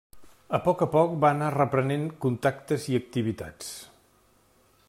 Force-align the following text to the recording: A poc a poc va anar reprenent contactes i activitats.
A 0.57 0.59
poc 0.67 0.79
a 0.85 0.87
poc 0.95 1.13
va 1.25 1.31
anar 1.37 1.51
reprenent 1.57 2.09
contactes 2.25 2.91
i 2.95 3.01
activitats. 3.03 3.73